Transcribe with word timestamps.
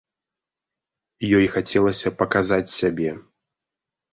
Ёй 1.39 1.45
хацелася 1.57 2.13
паказаць 2.23 2.75
сябе. 2.79 3.09